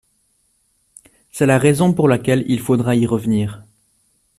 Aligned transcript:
C’est 1.31 1.45
la 1.45 1.59
raison 1.59 1.93
pour 1.93 2.07
laquelle 2.07 2.43
il 2.47 2.59
faudra 2.59 2.95
y 2.95 3.05
revenir. 3.05 3.63